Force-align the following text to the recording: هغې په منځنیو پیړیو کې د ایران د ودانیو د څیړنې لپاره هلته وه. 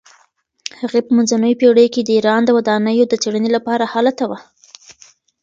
هغې 0.79 0.99
په 1.05 1.11
منځنیو 1.17 1.59
پیړیو 1.59 1.93
کې 1.93 2.01
د 2.03 2.09
ایران 2.17 2.41
د 2.45 2.49
ودانیو 2.57 3.05
د 3.09 3.13
څیړنې 3.21 3.49
لپاره 3.55 3.91
هلته 3.93 4.23
وه. 4.29 4.39